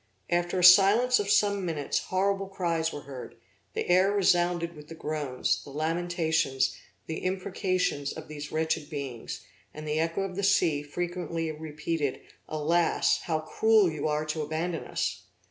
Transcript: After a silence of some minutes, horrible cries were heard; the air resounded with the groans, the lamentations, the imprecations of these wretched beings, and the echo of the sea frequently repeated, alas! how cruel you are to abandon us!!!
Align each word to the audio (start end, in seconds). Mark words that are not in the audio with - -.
After 0.31 0.57
a 0.57 0.63
silence 0.63 1.19
of 1.19 1.29
some 1.29 1.63
minutes, 1.63 1.99
horrible 2.05 2.47
cries 2.47 2.91
were 2.91 3.01
heard; 3.01 3.35
the 3.75 3.87
air 3.87 4.11
resounded 4.11 4.75
with 4.75 4.87
the 4.87 4.95
groans, 4.95 5.63
the 5.63 5.69
lamentations, 5.69 6.75
the 7.05 7.19
imprecations 7.19 8.11
of 8.11 8.27
these 8.27 8.51
wretched 8.51 8.89
beings, 8.89 9.41
and 9.75 9.87
the 9.87 9.99
echo 9.99 10.21
of 10.23 10.35
the 10.35 10.41
sea 10.43 10.81
frequently 10.81 11.51
repeated, 11.51 12.19
alas! 12.49 13.19
how 13.25 13.41
cruel 13.41 13.91
you 13.91 14.07
are 14.07 14.25
to 14.25 14.41
abandon 14.41 14.85
us!!! 14.85 15.21